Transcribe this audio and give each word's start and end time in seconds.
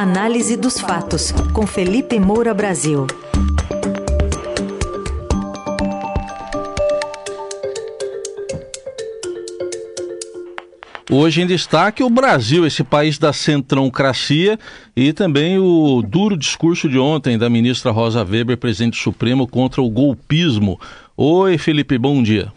Análise 0.00 0.56
dos 0.56 0.78
fatos, 0.78 1.32
com 1.52 1.66
Felipe 1.66 2.20
Moura 2.20 2.54
Brasil. 2.54 3.04
Hoje 11.10 11.42
em 11.42 11.48
destaque 11.48 12.04
o 12.04 12.08
Brasil, 12.08 12.64
esse 12.64 12.84
país 12.84 13.18
da 13.18 13.32
centrãocracia, 13.32 14.56
e 14.94 15.12
também 15.12 15.58
o 15.58 16.00
duro 16.00 16.36
discurso 16.36 16.88
de 16.88 16.96
ontem 16.96 17.36
da 17.36 17.50
ministra 17.50 17.90
Rosa 17.90 18.22
Weber, 18.22 18.56
presidente 18.56 19.02
supremo, 19.02 19.48
contra 19.48 19.82
o 19.82 19.90
golpismo. 19.90 20.78
Oi, 21.16 21.58
Felipe, 21.58 21.98
bom 21.98 22.22
dia. 22.22 22.52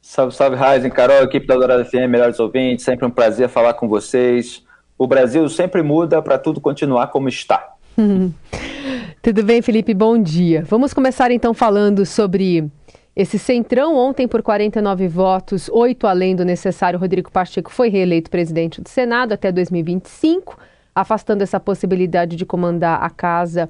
Salve, 0.00 0.34
salve, 0.34 0.56
Raizen, 0.56 0.90
Carol, 0.90 1.24
equipe 1.24 1.46
da 1.46 1.56
Dourada 1.56 1.84
FM, 1.84 2.08
melhores 2.08 2.40
ouvintes, 2.40 2.86
sempre 2.86 3.04
um 3.04 3.10
prazer 3.10 3.50
falar 3.50 3.74
com 3.74 3.86
vocês. 3.86 4.64
O 4.98 5.06
Brasil 5.06 5.48
sempre 5.48 5.82
muda 5.82 6.22
para 6.22 6.38
tudo 6.38 6.60
continuar 6.60 7.08
como 7.08 7.28
está. 7.28 7.74
Tudo 9.22 9.42
bem, 9.42 9.60
Felipe? 9.60 9.92
Bom 9.92 10.16
dia. 10.16 10.62
Vamos 10.64 10.94
começar 10.94 11.30
então 11.32 11.52
falando 11.52 12.06
sobre 12.06 12.70
esse 13.14 13.38
centrão. 13.38 13.96
Ontem, 13.96 14.28
por 14.28 14.42
49 14.42 15.08
votos, 15.08 15.68
oito 15.70 16.06
além 16.06 16.36
do 16.36 16.44
necessário, 16.44 16.98
Rodrigo 16.98 17.30
Pacheco 17.30 17.72
foi 17.72 17.88
reeleito 17.88 18.30
presidente 18.30 18.80
do 18.80 18.88
Senado 18.88 19.32
até 19.32 19.50
2025, 19.50 20.56
afastando 20.94 21.42
essa 21.42 21.58
possibilidade 21.58 22.36
de 22.36 22.46
comandar 22.46 23.02
a 23.02 23.10
casa 23.10 23.68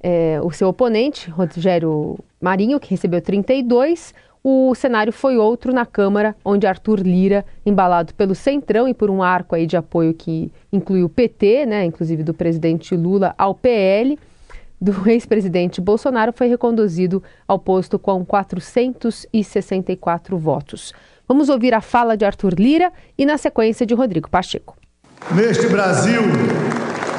é, 0.00 0.38
o 0.42 0.52
seu 0.52 0.68
oponente, 0.68 1.30
Rogério 1.30 2.16
Marinho, 2.40 2.78
que 2.78 2.90
recebeu 2.90 3.20
32. 3.20 4.14
O 4.48 4.72
cenário 4.76 5.12
foi 5.12 5.36
outro 5.36 5.72
na 5.72 5.84
Câmara, 5.84 6.36
onde 6.44 6.68
Arthur 6.68 7.00
Lira, 7.00 7.44
embalado 7.66 8.14
pelo 8.14 8.32
Centrão 8.32 8.86
e 8.86 8.94
por 8.94 9.10
um 9.10 9.20
arco 9.20 9.56
aí 9.56 9.66
de 9.66 9.76
apoio 9.76 10.14
que 10.14 10.52
inclui 10.72 11.02
o 11.02 11.08
PT, 11.08 11.66
né, 11.66 11.84
inclusive 11.84 12.22
do 12.22 12.32
presidente 12.32 12.94
Lula, 12.94 13.34
ao 13.36 13.56
PL, 13.56 14.16
do 14.80 14.92
ex-presidente 15.10 15.80
Bolsonaro, 15.80 16.32
foi 16.32 16.46
reconduzido 16.46 17.20
ao 17.48 17.58
posto 17.58 17.98
com 17.98 18.24
464 18.24 20.38
votos. 20.38 20.94
Vamos 21.26 21.48
ouvir 21.48 21.74
a 21.74 21.80
fala 21.80 22.16
de 22.16 22.24
Arthur 22.24 22.54
Lira 22.56 22.92
e, 23.18 23.26
na 23.26 23.36
sequência, 23.36 23.84
de 23.84 23.94
Rodrigo 23.94 24.30
Pacheco. 24.30 24.76
Neste 25.32 25.66
Brasil, 25.66 26.22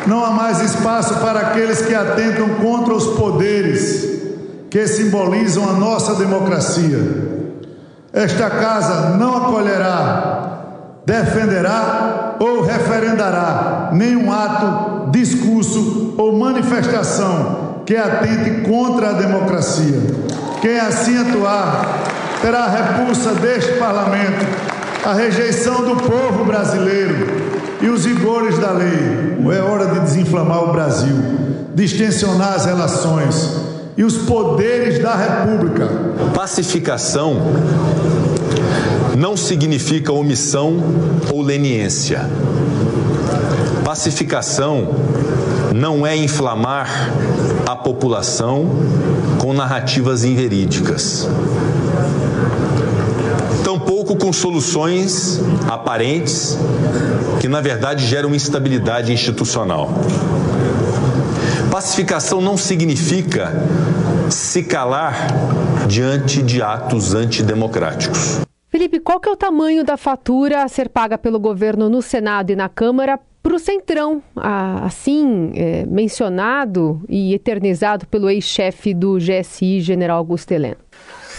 não 0.08 0.23
há 0.23 0.31
mais 0.31 0.61
espaço 0.61 1.20
para 1.20 1.42
aqueles 1.42 1.86
que 1.86 1.94
atentam 1.94 2.55
contra 2.55 2.94
os 2.94 3.17
poderes 3.17 4.27
que 4.70 4.88
simbolizam 4.88 5.70
a 5.70 5.73
nossa 5.73 6.16
democracia. 6.16 7.00
Esta 8.12 8.50
casa 8.50 9.18
não 9.18 9.38
acolherá, 9.38 10.48
defenderá 11.06 12.36
ou 12.40 12.62
referendará 12.62 13.90
nenhum 13.94 14.32
ato, 14.32 15.12
discurso 15.12 16.16
ou 16.18 16.38
manifestação 16.38 17.84
que 17.86 17.95
atente 17.95 18.62
contra 18.62 19.10
a 19.10 19.14
democracia. 19.14 20.02
Quem 20.62 20.80
assim 20.80 21.18
atuar 21.18 22.04
terá 22.42 22.66
a 22.66 22.70
repulsa 22.70 23.34
deste 23.36 23.73
parlamento, 23.73 24.45
a 25.06 25.14
rejeição 25.14 25.84
do 25.84 25.95
povo 25.95 26.44
brasileiro 26.44 27.28
e 27.82 27.88
os 27.88 28.06
rigores 28.06 28.58
da 28.60 28.72
lei. 28.72 29.38
É 29.50 29.62
hora 29.62 29.86
de 29.86 30.02
desinflamar 30.02 30.64
o 30.64 30.73
Brasil, 30.73 31.16
distensionar 31.73 32.56
as 32.56 32.66
relações 32.66 33.67
e 33.98 34.03
os 34.03 34.17
poderes 34.17 35.00
da 35.00 35.16
República. 35.16 35.90
Pacificação 36.36 37.38
não 39.17 39.36
significa 39.36 40.14
omissão 40.14 40.78
ou 41.34 41.42
leniência. 41.42 42.30
Pacificação 43.84 44.89
não 45.73 46.06
é 46.06 46.16
inflamar 46.16 47.09
a 47.66 47.76
população 47.76 48.70
com 49.39 49.52
narrativas 49.54 50.23
inverídicas. 50.23 51.27
Tampouco 53.64 54.16
com 54.16 54.32
soluções 54.32 55.42
aparentes 55.67 56.58
que, 57.39 57.48
na 57.48 57.61
verdade, 57.61 58.05
geram 58.05 58.36
instabilidade 58.36 59.11
institucional. 59.11 59.89
Pacificação 61.77 62.42
não 62.42 62.58
significa 62.58 63.52
se 64.32 64.64
calar 64.64 65.27
diante 65.88 66.42
de 66.42 66.60
atos 66.60 67.14
antidemocráticos. 67.14 68.42
Felipe, 68.67 68.99
qual 68.99 69.20
que 69.20 69.30
é 69.30 69.32
o 69.32 69.36
tamanho 69.36 69.83
da 69.83 69.95
fatura 69.95 70.64
a 70.64 70.67
ser 70.67 70.89
paga 70.89 71.20
pelo 71.20 71.39
governo 71.39 71.88
no 71.88 72.02
Senado 72.02 72.49
e 72.52 72.55
na 72.55 72.67
Câmara 72.67 73.20
para 73.43 73.54
o 73.54 73.60
Centrão, 73.60 74.23
assim 74.36 75.52
é, 75.54 75.86
mencionado 75.86 76.99
e 77.08 77.36
eternizado 77.36 78.08
pelo 78.08 78.27
ex-chefe 78.27 78.92
do 78.92 79.20
GSI, 79.20 79.80
General 79.80 80.17
Augusto 80.17 80.52
Heleno? 80.52 80.77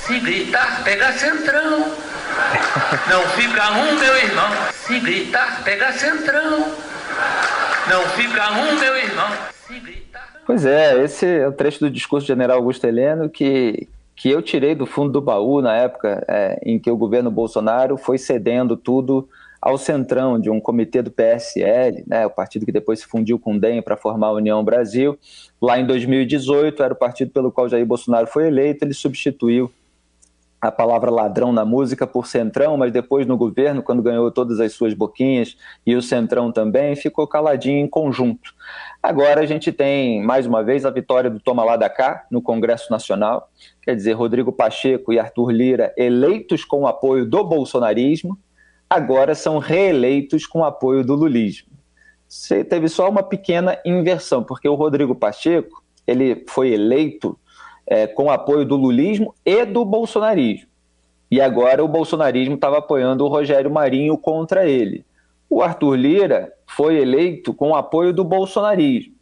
Se 0.06 0.20
gritar, 0.20 0.84
pega 0.84 1.14
Centrão. 1.14 1.80
Não 3.10 3.22
fica 3.30 3.72
um, 3.72 3.98
meu 3.98 4.16
irmão. 4.16 4.50
Se 4.86 5.00
gritar, 5.00 5.64
pega 5.64 5.92
Centrão. 5.94 6.60
Não 7.90 8.02
fica 8.10 8.52
um, 8.52 8.78
meu 8.78 8.96
irmão. 8.96 9.30
Se 9.66 9.80
gritar... 9.80 9.97
Pois 10.48 10.64
é, 10.64 11.04
esse 11.04 11.26
é 11.26 11.46
o 11.46 11.52
trecho 11.52 11.80
do 11.80 11.90
discurso 11.90 12.24
do 12.24 12.28
general 12.28 12.56
Augusto 12.56 12.86
Heleno 12.86 13.28
que, 13.28 13.86
que 14.16 14.30
eu 14.30 14.40
tirei 14.40 14.74
do 14.74 14.86
fundo 14.86 15.12
do 15.12 15.20
baú 15.20 15.60
na 15.60 15.76
época 15.76 16.24
é, 16.26 16.58
em 16.64 16.78
que 16.78 16.90
o 16.90 16.96
governo 16.96 17.30
Bolsonaro 17.30 17.98
foi 17.98 18.16
cedendo 18.16 18.74
tudo 18.74 19.28
ao 19.60 19.76
centrão 19.76 20.40
de 20.40 20.48
um 20.48 20.58
comitê 20.58 21.02
do 21.02 21.10
PSL, 21.10 22.02
né, 22.06 22.24
o 22.24 22.30
partido 22.30 22.64
que 22.64 22.72
depois 22.72 23.00
se 23.00 23.06
fundiu 23.06 23.38
com 23.38 23.56
o 23.56 23.60
DEM 23.60 23.82
para 23.82 23.94
formar 23.94 24.28
a 24.28 24.32
União 24.32 24.64
Brasil. 24.64 25.18
Lá 25.60 25.78
em 25.78 25.86
2018, 25.86 26.82
era 26.82 26.94
o 26.94 26.96
partido 26.96 27.30
pelo 27.30 27.52
qual 27.52 27.68
Jair 27.68 27.84
Bolsonaro 27.84 28.26
foi 28.26 28.46
eleito, 28.46 28.86
ele 28.86 28.94
substituiu 28.94 29.70
a 30.60 30.72
palavra 30.72 31.10
ladrão 31.10 31.52
na 31.52 31.64
música 31.64 32.06
por 32.06 32.26
centrão, 32.26 32.76
mas 32.76 32.92
depois 32.92 33.26
no 33.26 33.36
governo, 33.36 33.82
quando 33.82 34.02
ganhou 34.02 34.30
todas 34.30 34.58
as 34.58 34.72
suas 34.72 34.92
boquinhas 34.92 35.56
e 35.86 35.94
o 35.94 36.02
centrão 36.02 36.50
também, 36.50 36.96
ficou 36.96 37.26
caladinho 37.26 37.78
em 37.78 37.88
conjunto. 37.88 38.52
Agora 39.00 39.40
a 39.40 39.46
gente 39.46 39.70
tem, 39.70 40.22
mais 40.22 40.46
uma 40.46 40.62
vez, 40.64 40.84
a 40.84 40.90
vitória 40.90 41.30
do 41.30 41.38
Toma 41.38 41.64
Lá 41.64 41.76
da 41.76 41.88
Cá 41.88 42.26
no 42.30 42.42
Congresso 42.42 42.90
Nacional, 42.90 43.48
quer 43.82 43.94
dizer, 43.94 44.14
Rodrigo 44.14 44.52
Pacheco 44.52 45.12
e 45.12 45.18
Arthur 45.18 45.50
Lira 45.52 45.94
eleitos 45.96 46.64
com 46.64 46.80
o 46.80 46.86
apoio 46.88 47.24
do 47.24 47.44
bolsonarismo, 47.44 48.36
agora 48.90 49.34
são 49.36 49.58
reeleitos 49.58 50.44
com 50.44 50.60
o 50.60 50.64
apoio 50.64 51.04
do 51.04 51.14
lulismo. 51.14 51.68
Você 52.26 52.64
teve 52.64 52.88
só 52.88 53.08
uma 53.08 53.22
pequena 53.22 53.78
inversão, 53.86 54.42
porque 54.42 54.68
o 54.68 54.74
Rodrigo 54.74 55.14
Pacheco 55.14 55.82
ele 56.06 56.44
foi 56.48 56.72
eleito 56.72 57.38
é, 57.88 58.06
com 58.06 58.30
apoio 58.30 58.64
do 58.64 58.76
lulismo 58.76 59.34
e 59.44 59.64
do 59.64 59.84
bolsonarismo. 59.84 60.68
E 61.30 61.40
agora 61.40 61.82
o 61.82 61.88
bolsonarismo 61.88 62.54
estava 62.54 62.78
apoiando 62.78 63.24
o 63.24 63.28
Rogério 63.28 63.70
Marinho 63.70 64.16
contra 64.16 64.68
ele. 64.68 65.04
O 65.48 65.62
Arthur 65.62 65.94
Lira 65.94 66.52
foi 66.66 66.98
eleito 66.98 67.54
com 67.54 67.74
apoio 67.74 68.12
do 68.12 68.22
bolsonarismo. 68.22 69.14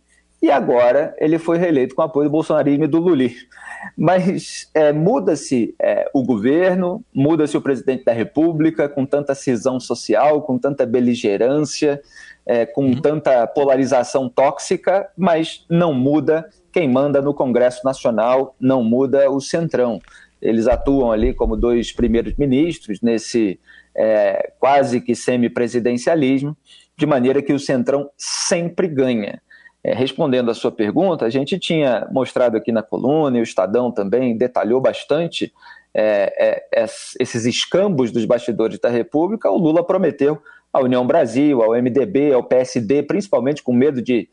E 0.43 0.50
agora 0.50 1.15
ele 1.19 1.38
foi 1.38 1.56
reeleito 1.56 1.94
com 1.94 2.03
apoio 2.03 2.28
do 2.28 2.32
bolsonarismo 2.32 2.84
e 2.84 2.88
do 2.88 2.99
lulismo. 2.99 3.49
Mas 3.97 4.69
é, 4.75 4.93
muda-se 4.93 5.75
é, 5.81 6.09
o 6.12 6.22
governo, 6.22 7.03
muda-se 7.15 7.56
o 7.56 7.60
presidente 7.60 8.04
da 8.04 8.12
República, 8.12 8.88
com 8.88 9.06
tanta 9.06 9.34
cisão 9.34 9.81
social, 9.81 10.43
com 10.43 10.59
tanta 10.59 10.84
beligerância, 10.84 12.00
é, 12.44 12.66
com 12.66 12.84
uhum. 12.84 13.00
tanta 13.00 13.47
polarização 13.47 14.28
tóxica, 14.28 15.09
mas 15.16 15.65
não 15.69 15.93
muda 15.93 16.48
quem 16.76 16.91
manda 16.91 17.22
no 17.22 17.32
Congresso 17.32 17.81
Nacional, 17.87 18.54
não 18.60 18.84
muda 18.84 19.31
o 19.31 19.41
Centrão. 19.41 19.98
Eles 20.42 20.69
atuam 20.69 21.10
ali 21.10 21.32
como 21.32 21.56
dois 21.56 21.91
primeiros 21.91 22.37
ministros 22.37 23.00
nesse 23.00 23.59
é, 23.97 24.53
quase 24.60 25.00
que 25.00 25.15
semipresidencialismo, 25.15 26.54
de 26.94 27.06
maneira 27.06 27.41
que 27.41 27.54
o 27.54 27.59
Centrão 27.59 28.10
sempre 28.15 28.89
ganha. 28.89 29.41
É, 29.83 29.95
respondendo 29.95 30.51
à 30.51 30.54
sua 30.54 30.71
pergunta, 30.71 31.24
a 31.24 31.30
gente 31.30 31.59
tinha 31.59 32.06
mostrado 32.12 32.59
aqui 32.59 32.71
na 32.71 32.83
coluna, 32.83 33.39
e 33.39 33.41
o 33.41 33.42
Estadão 33.42 33.91
também 33.91 34.36
detalhou 34.36 34.78
bastante 34.78 35.54
é, 35.95 36.60
é, 36.74 36.84
esses 37.18 37.47
escambos 37.47 38.10
dos 38.10 38.27
bastidores 38.27 38.78
da 38.78 38.91
República. 38.91 39.51
O 39.51 39.56
Lula 39.56 39.83
prometeu 39.83 40.42
à 40.71 40.78
União 40.80 41.06
Brasil, 41.06 41.62
ao 41.62 41.71
MDB, 41.71 42.34
ao 42.34 42.45
PSD, 42.45 43.03
principalmente 43.03 43.62
com 43.62 43.72
medo 43.72 44.03
de 44.03 44.28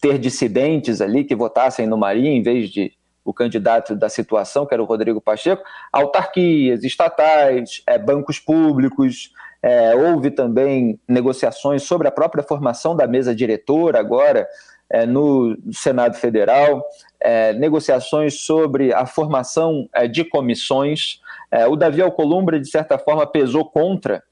ter 0.00 0.18
dissidentes 0.18 1.00
ali 1.00 1.24
que 1.24 1.34
votassem 1.34 1.86
no 1.86 1.96
Marinho 1.96 2.32
em 2.32 2.42
vez 2.42 2.70
de 2.70 2.92
o 3.24 3.32
candidato 3.32 3.94
da 3.94 4.08
situação, 4.08 4.64
que 4.64 4.72
era 4.72 4.82
o 4.82 4.86
Rodrigo 4.86 5.20
Pacheco, 5.20 5.62
autarquias, 5.92 6.82
estatais, 6.82 7.82
é, 7.86 7.98
bancos 7.98 8.38
públicos, 8.38 9.32
é, 9.62 9.94
houve 9.94 10.30
também 10.30 10.98
negociações 11.06 11.82
sobre 11.82 12.08
a 12.08 12.10
própria 12.10 12.42
formação 12.42 12.96
da 12.96 13.06
mesa 13.06 13.34
diretora 13.34 13.98
agora 13.98 14.48
é, 14.90 15.04
no 15.04 15.58
Senado 15.72 16.16
Federal, 16.16 16.82
é, 17.20 17.52
negociações 17.52 18.40
sobre 18.40 18.94
a 18.94 19.04
formação 19.04 19.88
é, 19.92 20.08
de 20.08 20.24
comissões. 20.24 21.20
É, 21.50 21.66
o 21.66 21.76
Davi 21.76 22.00
Alcolumbre, 22.00 22.58
de 22.58 22.70
certa 22.70 22.98
forma, 22.98 23.26
pesou 23.26 23.64
contra 23.64 24.22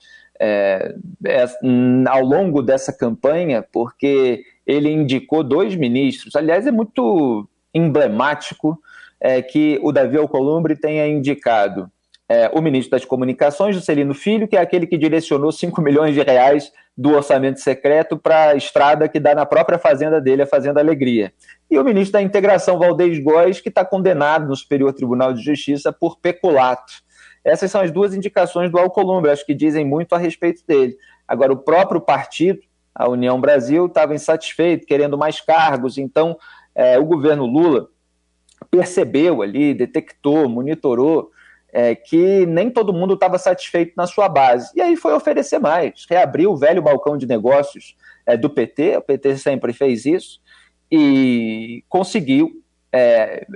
ao 2.10 2.20
longo 2.20 2.60
dessa 2.62 2.92
campanha, 2.92 3.64
porque 3.72 4.44
ele 4.66 4.90
indicou 4.90 5.44
dois 5.44 5.76
ministros. 5.76 6.34
Aliás, 6.34 6.66
é 6.66 6.70
muito 6.70 7.48
emblemático 7.72 8.78
é, 9.20 9.40
que 9.40 9.78
o 9.82 9.92
Davi 9.92 10.16
Alcolumbre 10.16 10.74
tenha 10.76 11.06
indicado 11.06 11.90
é, 12.28 12.50
o 12.52 12.60
ministro 12.60 12.90
das 12.90 13.04
Comunicações, 13.04 13.76
Juscelino 13.76 14.14
Filho, 14.14 14.48
que 14.48 14.56
é 14.56 14.60
aquele 14.60 14.86
que 14.86 14.98
direcionou 14.98 15.52
5 15.52 15.80
milhões 15.82 16.14
de 16.14 16.22
reais 16.22 16.72
do 16.96 17.12
orçamento 17.12 17.60
secreto 17.60 18.16
para 18.16 18.50
a 18.50 18.54
estrada 18.54 19.08
que 19.08 19.20
dá 19.20 19.34
na 19.34 19.44
própria 19.44 19.78
fazenda 19.78 20.20
dele, 20.20 20.42
a 20.42 20.46
Fazenda 20.46 20.80
Alegria. 20.80 21.32
E 21.70 21.78
o 21.78 21.84
ministro 21.84 22.14
da 22.14 22.22
Integração, 22.22 22.78
Valdez 22.78 23.18
Góes, 23.22 23.60
que 23.60 23.68
está 23.68 23.84
condenado 23.84 24.48
no 24.48 24.56
Superior 24.56 24.92
Tribunal 24.94 25.34
de 25.34 25.42
Justiça 25.42 25.92
por 25.92 26.18
peculato. 26.18 27.04
Essas 27.44 27.70
são 27.70 27.82
as 27.82 27.90
duas 27.90 28.14
indicações 28.14 28.70
do 28.70 28.78
Alcolumbre, 28.78 29.30
acho 29.30 29.44
que 29.44 29.54
dizem 29.54 29.84
muito 29.84 30.14
a 30.14 30.18
respeito 30.18 30.62
dele. 30.66 30.96
Agora, 31.28 31.52
o 31.52 31.56
próprio 31.56 32.00
partido, 32.00 32.60
a 32.96 33.08
União 33.08 33.38
Brasil, 33.38 33.86
estava 33.86 34.14
insatisfeito, 34.14 34.86
querendo 34.86 35.18
mais 35.18 35.38
cargos, 35.40 35.98
então 35.98 36.36
é, 36.74 36.98
o 36.98 37.04
governo 37.04 37.44
Lula 37.44 37.88
percebeu 38.70 39.42
ali, 39.42 39.74
detectou, 39.74 40.48
monitorou 40.48 41.30
é, 41.70 41.94
que 41.94 42.46
nem 42.46 42.70
todo 42.70 42.92
mundo 42.92 43.14
estava 43.14 43.36
satisfeito 43.36 43.92
na 43.96 44.06
sua 44.06 44.30
base. 44.30 44.70
E 44.74 44.80
aí 44.80 44.96
foi 44.96 45.12
oferecer 45.12 45.58
mais, 45.58 46.06
reabriu 46.08 46.52
o 46.52 46.56
velho 46.56 46.80
balcão 46.80 47.18
de 47.18 47.26
negócios 47.26 47.94
é, 48.24 48.34
do 48.34 48.48
PT, 48.48 48.96
o 48.96 49.02
PT 49.02 49.36
sempre 49.36 49.74
fez 49.74 50.06
isso, 50.06 50.40
e 50.90 51.84
conseguiu 51.88 52.62
é, 52.90 53.46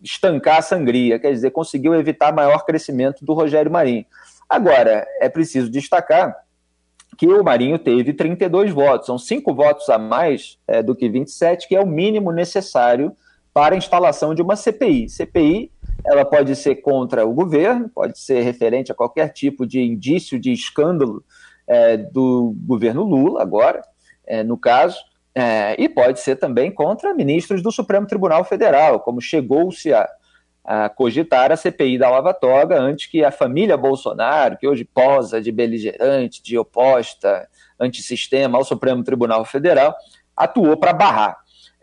estancar 0.00 0.58
a 0.58 0.62
sangria, 0.62 1.18
quer 1.18 1.32
dizer, 1.32 1.50
conseguiu 1.50 1.94
evitar 1.94 2.32
maior 2.32 2.64
crescimento 2.64 3.24
do 3.24 3.32
Rogério 3.32 3.72
Marinho. 3.72 4.06
Agora, 4.48 5.04
é 5.20 5.28
preciso 5.28 5.68
destacar 5.68 6.43
que 7.16 7.26
o 7.26 7.42
Marinho 7.42 7.78
teve 7.78 8.12
32 8.12 8.72
votos, 8.72 9.06
são 9.06 9.18
cinco 9.18 9.54
votos 9.54 9.88
a 9.88 9.98
mais 9.98 10.58
é, 10.66 10.82
do 10.82 10.94
que 10.94 11.08
27, 11.08 11.68
que 11.68 11.76
é 11.76 11.80
o 11.80 11.86
mínimo 11.86 12.32
necessário 12.32 13.16
para 13.52 13.74
a 13.74 13.78
instalação 13.78 14.34
de 14.34 14.42
uma 14.42 14.56
CPI. 14.56 15.08
CPI 15.08 15.70
ela 16.04 16.24
pode 16.24 16.54
ser 16.56 16.76
contra 16.76 17.24
o 17.26 17.32
governo, 17.32 17.88
pode 17.88 18.18
ser 18.18 18.42
referente 18.42 18.92
a 18.92 18.94
qualquer 18.94 19.28
tipo 19.28 19.66
de 19.66 19.80
indício 19.80 20.38
de 20.38 20.52
escândalo 20.52 21.24
é, 21.66 21.96
do 21.96 22.54
governo 22.66 23.04
Lula, 23.04 23.40
agora, 23.40 23.82
é, 24.26 24.42
no 24.42 24.58
caso, 24.58 24.98
é, 25.34 25.80
e 25.80 25.88
pode 25.88 26.20
ser 26.20 26.36
também 26.36 26.70
contra 26.70 27.14
ministros 27.14 27.62
do 27.62 27.72
Supremo 27.72 28.06
Tribunal 28.06 28.44
Federal, 28.44 29.00
como 29.00 29.20
chegou-se 29.20 29.92
a, 29.92 30.08
a, 30.64 30.88
cogitar 30.88 31.52
a 31.52 31.56
CPI 31.56 31.98
da 31.98 32.08
Lava 32.08 32.32
Toga 32.32 32.80
antes 32.80 33.06
que 33.06 33.24
a 33.24 33.30
família 33.30 33.76
Bolsonaro, 33.76 34.56
que 34.56 34.66
hoje 34.66 34.84
posa 34.84 35.40
de 35.40 35.52
beligerante, 35.52 36.42
de 36.42 36.56
oposta, 36.56 37.46
antissistema 37.78 38.56
ao 38.56 38.64
Supremo 38.64 39.04
Tribunal 39.04 39.44
Federal, 39.44 39.94
atuou 40.36 40.76
para 40.76 40.92
barrar. 40.92 41.36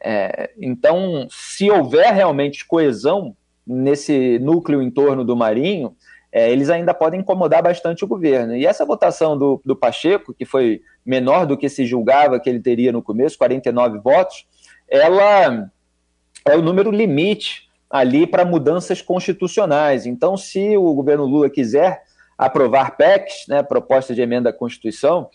É, 0.03 0.51
então, 0.59 1.27
se 1.29 1.69
houver 1.69 2.11
realmente 2.13 2.65
coesão 2.65 3.35
nesse 3.65 4.39
núcleo 4.39 4.81
em 4.81 4.89
torno 4.89 5.23
do 5.23 5.35
Marinho, 5.35 5.95
é, 6.31 6.49
eles 6.49 6.69
ainda 6.69 6.93
podem 6.93 7.19
incomodar 7.19 7.61
bastante 7.61 8.03
o 8.03 8.07
governo. 8.07 8.55
E 8.55 8.65
essa 8.65 8.85
votação 8.85 9.37
do, 9.37 9.61
do 9.63 9.75
Pacheco, 9.75 10.33
que 10.33 10.45
foi 10.45 10.81
menor 11.05 11.45
do 11.45 11.57
que 11.57 11.69
se 11.69 11.85
julgava 11.85 12.39
que 12.39 12.49
ele 12.49 12.59
teria 12.59 12.91
no 12.91 13.01
começo, 13.01 13.37
49 13.37 13.99
votos, 13.99 14.47
ela 14.87 15.69
é 16.45 16.55
o 16.55 16.61
número 16.61 16.89
limite 16.89 17.69
ali 17.91 18.25
para 18.25 18.45
mudanças 18.45 19.01
constitucionais. 19.01 20.05
Então, 20.05 20.37
se 20.37 20.77
o 20.77 20.93
governo 20.93 21.25
Lula 21.25 21.49
quiser 21.49 22.03
aprovar 22.37 22.97
PECs, 22.97 23.45
né, 23.47 23.61
proposta 23.61 24.15
de 24.15 24.21
emenda 24.21 24.49
à 24.49 24.53
Constituição, 24.53 25.29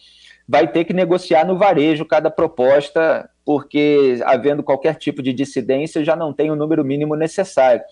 vai 0.48 0.66
ter 0.66 0.84
que 0.84 0.92
negociar 0.92 1.44
no 1.44 1.58
varejo 1.58 2.04
cada 2.04 2.30
proposta, 2.30 3.28
porque 3.44 4.20
havendo 4.24 4.62
qualquer 4.62 4.94
tipo 4.94 5.22
de 5.22 5.32
dissidência 5.32 6.04
já 6.04 6.16
não 6.16 6.32
tem 6.32 6.50
o 6.50 6.56
número 6.56 6.84
mínimo 6.84 7.14
necessário. 7.14 7.82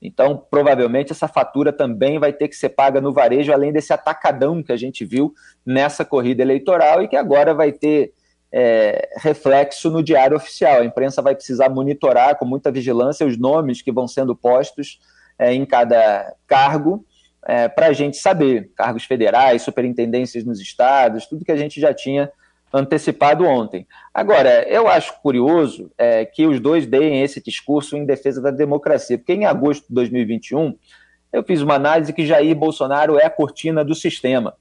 Então, 0.00 0.42
provavelmente, 0.50 1.12
essa 1.12 1.26
fatura 1.26 1.72
também 1.72 2.18
vai 2.18 2.32
ter 2.32 2.48
que 2.48 2.56
ser 2.56 2.70
paga 2.70 3.00
no 3.00 3.12
varejo, 3.12 3.52
além 3.52 3.72
desse 3.72 3.92
atacadão 3.92 4.62
que 4.62 4.72
a 4.72 4.76
gente 4.76 5.04
viu 5.04 5.34
nessa 5.66 6.04
corrida 6.04 6.42
eleitoral 6.42 7.02
e 7.02 7.08
que 7.08 7.16
agora 7.16 7.52
vai 7.52 7.72
ter 7.72 8.12
é, 8.52 9.10
reflexo 9.16 9.90
no 9.90 10.02
diário 10.02 10.36
oficial. 10.36 10.80
A 10.80 10.84
imprensa 10.84 11.22
vai 11.22 11.34
precisar 11.34 11.68
monitorar 11.68 12.36
com 12.36 12.44
muita 12.44 12.70
vigilância 12.70 13.26
os 13.26 13.36
nomes 13.36 13.82
que 13.82 13.92
vão 13.92 14.08
sendo 14.08 14.34
postos 14.34 15.00
é, 15.38 15.52
em 15.52 15.64
cada 15.64 16.34
cargo 16.46 17.04
é, 17.46 17.68
para 17.68 17.88
a 17.88 17.92
gente 17.92 18.16
saber. 18.16 18.70
Cargos 18.74 19.04
federais, 19.04 19.62
superintendências 19.62 20.44
nos 20.44 20.60
estados, 20.60 21.26
tudo 21.26 21.44
que 21.44 21.52
a 21.52 21.56
gente 21.56 21.80
já 21.80 21.92
tinha 21.92 22.30
antecipado 22.72 23.44
ontem. 23.44 23.86
Agora, 24.12 24.68
eu 24.68 24.88
acho 24.88 25.20
curioso 25.22 25.90
é, 25.96 26.24
que 26.24 26.46
os 26.46 26.60
dois 26.60 26.86
deem 26.86 27.22
esse 27.22 27.42
discurso 27.42 27.96
em 27.96 28.04
defesa 28.04 28.42
da 28.42 28.50
democracia, 28.50 29.16
porque 29.16 29.32
em 29.32 29.46
agosto 29.46 29.88
de 29.88 29.94
2021 29.94 30.76
eu 31.32 31.42
fiz 31.42 31.62
uma 31.62 31.74
análise 31.74 32.12
que 32.12 32.26
Jair 32.26 32.54
Bolsonaro 32.54 33.18
é 33.18 33.24
a 33.24 33.30
cortina 33.30 33.84
do 33.84 33.94
sistema. 33.94 34.54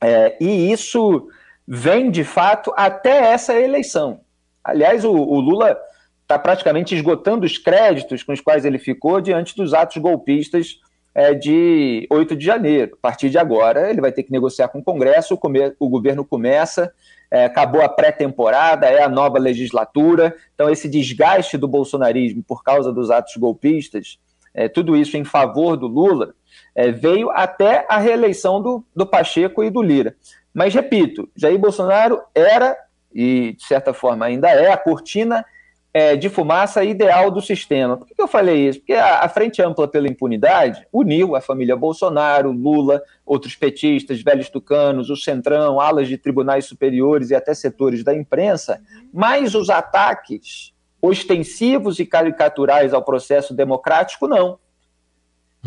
É, 0.00 0.36
e 0.40 0.70
isso 0.70 1.28
vem, 1.70 2.10
de 2.10 2.24
fato, 2.24 2.72
até 2.74 3.30
essa 3.30 3.52
eleição. 3.52 4.20
Aliás, 4.64 5.04
o, 5.04 5.12
o 5.12 5.38
Lula 5.38 5.78
está 6.22 6.38
praticamente 6.38 6.94
esgotando 6.94 7.44
os 7.44 7.58
créditos 7.58 8.22
com 8.22 8.32
os 8.32 8.40
quais 8.40 8.64
ele 8.64 8.78
ficou 8.78 9.20
diante 9.20 9.54
dos 9.54 9.74
atos 9.74 9.98
golpistas 9.98 10.80
é, 11.14 11.34
de 11.34 12.06
8 12.10 12.34
de 12.34 12.44
janeiro. 12.44 12.94
A 12.94 13.08
partir 13.08 13.28
de 13.28 13.36
agora, 13.36 13.90
ele 13.90 14.00
vai 14.00 14.10
ter 14.10 14.22
que 14.22 14.32
negociar 14.32 14.68
com 14.68 14.78
o 14.78 14.82
Congresso, 14.82 15.34
o, 15.34 15.38
come, 15.38 15.74
o 15.78 15.90
governo 15.90 16.24
começa, 16.24 16.90
é, 17.30 17.44
acabou 17.44 17.82
a 17.82 17.88
pré-temporada, 17.88 18.86
é 18.86 19.02
a 19.02 19.08
nova 19.08 19.38
legislatura, 19.38 20.34
então 20.54 20.70
esse 20.70 20.88
desgaste 20.88 21.58
do 21.58 21.68
bolsonarismo 21.68 22.42
por 22.42 22.62
causa 22.62 22.90
dos 22.90 23.10
atos 23.10 23.36
golpistas, 23.36 24.18
é, 24.54 24.68
tudo 24.68 24.96
isso 24.96 25.18
em 25.18 25.24
favor 25.24 25.76
do 25.76 25.86
Lula, 25.86 26.34
é, 26.74 26.90
veio 26.90 27.30
até 27.30 27.86
a 27.88 27.98
reeleição 27.98 28.60
do, 28.62 28.84
do 28.94 29.06
Pacheco 29.06 29.62
e 29.62 29.70
do 29.70 29.82
Lira. 29.82 30.14
Mas, 30.52 30.74
repito, 30.74 31.28
Jair 31.36 31.58
Bolsonaro 31.58 32.20
era, 32.34 32.76
e 33.14 33.54
de 33.54 33.64
certa 33.64 33.92
forma 33.92 34.24
ainda 34.26 34.48
é, 34.48 34.70
a 34.70 34.76
cortina 34.76 35.44
é, 35.92 36.16
de 36.16 36.28
fumaça 36.28 36.84
ideal 36.84 37.30
do 37.30 37.40
sistema. 37.40 37.96
Por 37.96 38.06
que, 38.06 38.14
eu 38.20 38.28
falei 38.28 38.68
isso? 38.68 38.78
Porque 38.78 38.92
a, 38.92 39.20
a, 39.20 39.28
Frente 39.28 39.62
Ampla 39.62 39.88
pela 39.88 40.08
Impunidade 40.08 40.86
uniu 40.92 41.34
a 41.34 41.40
família 41.40 41.76
Bolsonaro, 41.76 42.52
Lula, 42.52 43.02
outros 43.24 43.56
petistas, 43.56 44.22
velhos 44.22 44.48
tucanos, 44.48 45.10
o 45.10 45.16
Centrão, 45.16 45.80
alas 45.80 46.08
de 46.08 46.18
tribunais 46.18 46.66
superiores 46.66 47.30
e 47.30 47.34
até 47.34 47.54
setores 47.54 48.04
da 48.04 48.14
imprensa, 48.14 48.80
mas 49.12 49.54
os 49.54 49.70
ataques 49.70 50.72
ostensivos 51.00 51.98
e 51.98 52.06
caricaturais 52.06 52.92
ao 52.92 53.02
processo 53.02 53.54
democrático, 53.54 54.26
não. 54.26 54.58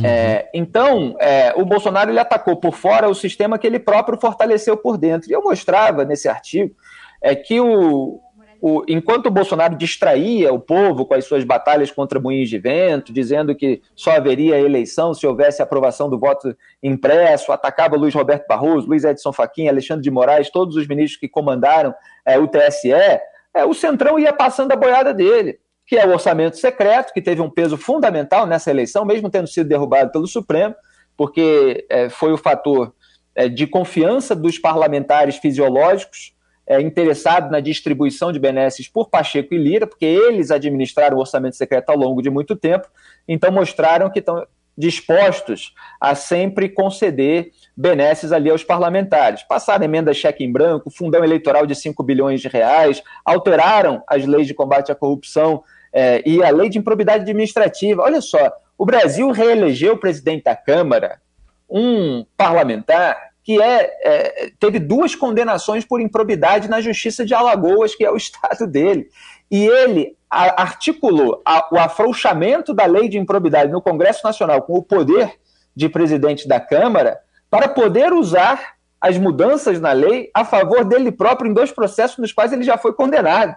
Uhum. 0.02 0.06
É, 0.06 0.50
então, 0.54 1.16
é, 1.20 1.54
o 1.56 1.64
Bolsonaro 1.64 2.10
ele 2.10 2.20
atacou 2.20 2.56
por 2.58 2.74
fora 2.74 3.08
o 3.10 3.16
sistema 3.16 3.58
que 3.58 3.68
ele 3.68 3.80
próprio 3.80 4.20
fortaleceu 4.20 4.76
por 4.76 4.98
dentro. 4.98 5.30
E 5.30 5.34
eu 5.34 5.44
mostrava 5.44 6.04
nesse 6.04 6.28
artigo 6.28 6.76
é, 7.22 7.36
que 7.36 7.60
o, 7.60 8.20
o, 8.60 8.84
enquanto 8.88 9.28
o 9.28 9.32
Bolsonaro 9.32 9.76
distraía 9.76 10.52
o 10.52 10.60
povo 10.60 11.06
com 11.06 11.14
as 11.14 11.26
suas 11.26 11.44
batalhas 11.44 11.92
contra 11.92 12.20
moinhos 12.20 12.50
de 12.50 12.58
vento, 12.58 13.14
dizendo 13.14 13.56
que 13.56 13.82
só 13.96 14.12
haveria 14.12 14.60
eleição 14.60 15.14
se 15.14 15.26
houvesse 15.28 15.62
aprovação 15.62 16.10
do 16.10 16.20
voto 16.20 16.56
impresso, 16.82 17.52
atacava 17.52 17.96
Luiz 17.96 18.14
Roberto 18.14 18.48
Barroso, 18.48 18.88
Luiz 18.88 19.04
Edson 19.04 19.32
Fachin, 19.32 19.68
Alexandre 19.68 20.04
de 20.04 20.12
Moraes, 20.12 20.50
todos 20.50 20.76
os 20.76 20.88
ministros 20.88 21.20
que 21.20 21.28
comandaram 21.28 21.94
é, 22.26 22.40
o 22.40 22.48
TSE, 22.48 22.92
é, 22.92 23.66
o 23.66 23.74
Centrão 23.74 24.18
ia 24.18 24.34
passando 24.34 24.72
a 24.72 24.76
boiada 24.76 25.14
dele, 25.14 25.60
que 25.86 25.98
é 25.98 26.06
o 26.06 26.12
orçamento 26.12 26.58
secreto, 26.58 27.14
que 27.14 27.22
teve 27.22 27.42
um 27.42 27.50
peso 27.50 27.78
fundamental 27.78 28.46
nessa 28.46 28.70
eleição, 28.70 29.06
mesmo 29.06 29.30
tendo 29.30 29.48
sido 29.48 29.68
derrubado 29.68 30.12
pelo 30.12 30.28
Supremo, 30.28 30.76
porque 31.18 31.86
é, 31.90 32.10
foi 32.10 32.32
o 32.32 32.38
fator 32.38 32.94
é, 33.36 33.48
de 33.48 33.68
confiança 33.68 34.36
dos 34.36 34.58
parlamentares 34.58 35.38
fisiológicos 35.38 36.34
é, 36.66 36.80
interessado 36.80 37.52
na 37.52 37.60
distribuição 37.60 38.32
de 38.32 38.40
benesses 38.40 38.88
por 38.88 39.10
Pacheco 39.10 39.54
e 39.54 39.58
Lira, 39.58 39.86
porque 39.86 40.06
eles 40.06 40.52
administraram 40.52 41.18
o 41.18 41.20
orçamento 41.20 41.56
secreto 41.56 41.90
ao 41.90 41.98
longo 41.98 42.22
de 42.22 42.30
muito 42.30 42.56
tempo, 42.56 42.88
então 43.28 43.52
mostraram 43.52 44.10
que 44.10 44.20
estão 44.20 44.46
dispostos 44.82 45.74
a 46.00 46.16
sempre 46.16 46.68
conceder 46.68 47.52
benesses 47.78 48.32
ali 48.32 48.50
aos 48.50 48.64
parlamentares. 48.64 49.44
Passaram 49.44 49.86
emenda 49.86 50.12
cheque 50.12 50.44
em 50.44 50.52
branco, 50.52 50.90
fundão 50.90 51.24
eleitoral 51.24 51.68
de 51.68 51.76
5 51.76 52.02
bilhões 52.04 52.42
de 52.42 52.48
reais, 52.48 53.04
alteraram 53.24 54.04
as 54.08 54.26
leis 54.26 54.48
de 54.48 54.56
combate 54.56 54.92
à 54.92 54.96
corrupção 54.96 55.64
é, 55.94 56.24
e 56.26 56.44
a 56.44 56.50
lei 56.50 56.68
de 56.68 56.80
improbidade 56.80 57.22
administrativa. 57.22 58.02
Olha 58.02 58.22
só, 58.22 58.52
o 58.76 58.86
Brasil 58.86 59.30
reelegeu 59.30 59.94
o 59.94 60.00
presidente 60.00 60.46
da 60.46 60.56
Câmara, 60.56 61.22
um 61.70 62.26
parlamentar 62.36 63.30
que 63.44 63.62
é, 63.62 63.92
é, 64.04 64.52
teve 64.60 64.80
duas 64.80 65.14
condenações 65.14 65.86
por 65.86 66.02
improbidade 66.02 66.68
na 66.68 66.82
Justiça 66.82 67.24
de 67.24 67.34
Alagoas, 67.34 67.94
que 67.94 68.04
é 68.04 68.12
o 68.12 68.18
estado 68.18 68.66
dele. 68.66 69.08
E 69.50 69.64
ele 69.64 70.16
articulou 70.32 71.42
a, 71.46 71.68
o 71.72 71.78
afrouxamento 71.78 72.74
da 72.74 72.86
lei 72.86 73.10
de 73.10 73.18
improbidade 73.18 73.72
no 73.72 73.82
Congresso 73.82 74.24
Nacional 74.24 74.62
com 74.62 74.74
o 74.74 74.84
poder 74.84 75.38
de 75.76 75.90
presidente 75.90 76.48
da 76.48 76.60
Câmara 76.60 77.20
para 77.50 77.68
poder 77.68 78.14
usar 78.14 78.76
as 79.00 79.18
mudanças 79.18 79.82
na 79.82 79.92
lei 79.92 80.32
a 80.34 80.46
favor 80.46 80.86
dele 80.86 81.12
próprio 81.12 81.50
em 81.50 81.54
dois 81.54 81.72
processos 81.72 82.18
nos 82.18 82.32
quais 82.32 82.54
ele 82.54 82.64
já 82.64 82.78
foi 82.78 82.94
condenado. 82.94 83.56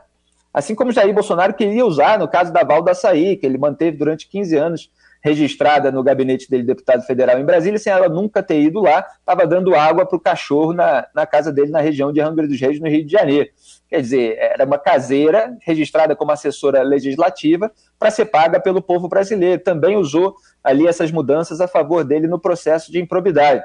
Assim 0.55 0.75
como 0.75 0.93
Jair 0.93 1.13
Bolsonaro 1.13 1.53
queria 1.53 1.85
usar 1.85 2.17
no 2.17 2.29
caso 2.29 2.53
da 2.53 2.63
Val 2.63 2.81
do 2.81 2.89
Açaí, 2.89 3.37
que 3.37 3.45
ele 3.45 3.59
manteve 3.59 3.97
durante 3.97 4.29
15 4.29 4.57
anos 4.57 4.91
registrada 5.21 5.91
no 5.91 6.03
gabinete 6.03 6.51
dele, 6.51 6.63
deputado 6.63 7.03
federal 7.03 7.39
em 7.41 7.45
Brasília, 7.45 7.79
sem 7.79 7.91
ela 7.91 8.11
nunca 8.11 8.43
ter 8.43 8.61
ido 8.61 8.81
lá, 8.81 9.05
estava 9.19 9.47
dando 9.47 9.75
água 9.75 10.05
para 10.05 10.17
o 10.17 10.21
cachorro 10.21 10.75
na, 10.75 11.07
na 11.15 11.27
casa 11.27 11.51
dele, 11.51 11.71
na 11.71 11.81
região 11.81 12.13
de 12.13 12.21
Angra 12.21 12.47
dos 12.47 12.61
Reis, 12.61 12.79
no 12.79 12.87
Rio 12.87 13.07
de 13.07 13.11
Janeiro. 13.11 13.49
Quer 13.89 14.03
dizer, 14.03 14.37
era 14.39 14.67
uma 14.67 14.79
caseira 14.79 15.57
registrada 15.63 16.15
como 16.15 16.31
assessora 16.31 16.83
legislativa 16.83 17.73
para 17.99 18.11
ser 18.11 18.27
paga 18.27 18.61
pelo 18.61 18.83
povo 18.83 19.09
brasileiro. 19.09 19.63
Também 19.63 19.97
usou 19.97 20.37
ali 20.63 20.87
essas 20.87 21.11
mudanças 21.11 21.59
a 21.59 21.67
favor 21.67 22.05
dele 22.05 22.27
no 22.27 22.39
processo 22.39 22.93
de 22.93 23.01
improbidade. 23.01 23.63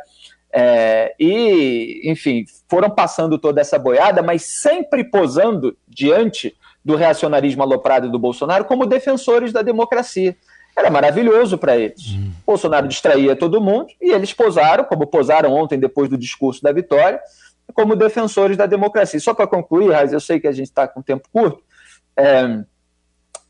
É, 0.51 1.13
e, 1.19 2.09
enfim, 2.09 2.45
foram 2.69 2.89
passando 2.89 3.37
toda 3.37 3.59
essa 3.59 3.77
boiada, 3.77 4.21
mas 4.23 4.43
sempre 4.61 5.03
posando 5.03 5.77
diante 5.87 6.55
do 6.83 6.95
reacionarismo 6.95 7.63
aloprado 7.63 8.09
do 8.09 8.19
Bolsonaro 8.19 8.65
como 8.65 8.85
defensores 8.85 9.51
da 9.51 9.61
democracia. 9.61 10.35
Era 10.77 10.89
maravilhoso 10.89 11.57
para 11.57 11.77
eles. 11.77 12.13
Hum. 12.13 12.31
Bolsonaro 12.45 12.87
distraía 12.87 13.35
todo 13.35 13.61
mundo 13.61 13.87
e 14.01 14.11
eles 14.11 14.33
posaram, 14.33 14.83
como 14.83 15.07
posaram 15.07 15.53
ontem 15.53 15.77
depois 15.79 16.09
do 16.09 16.17
discurso 16.17 16.61
da 16.61 16.71
vitória, 16.71 17.19
como 17.73 17.95
defensores 17.95 18.55
da 18.55 18.65
democracia. 18.65 19.19
Só 19.19 19.33
para 19.33 19.47
concluir, 19.47 19.91
Raiz, 19.91 20.13
eu 20.13 20.19
sei 20.19 20.39
que 20.39 20.47
a 20.47 20.51
gente 20.51 20.67
está 20.67 20.87
com 20.87 21.01
tempo 21.01 21.27
curto, 21.31 21.61
é, 22.15 22.63